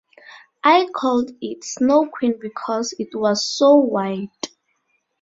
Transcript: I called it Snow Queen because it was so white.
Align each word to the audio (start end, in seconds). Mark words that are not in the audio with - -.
I 0.63 0.87
called 0.91 1.29
it 1.41 1.63
Snow 1.63 2.07
Queen 2.11 2.33
because 2.41 2.95
it 2.97 3.09
was 3.13 3.45
so 3.47 3.75
white. 3.75 4.49